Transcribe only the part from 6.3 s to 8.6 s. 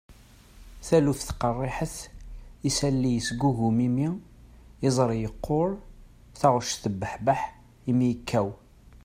taɣect tebbuḥbeḥ, imi yekkaw